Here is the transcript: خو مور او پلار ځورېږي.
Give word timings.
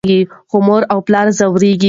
خو 0.49 0.57
مور 0.67 0.81
او 0.91 0.99
پلار 1.07 1.27
ځورېږي. 1.39 1.79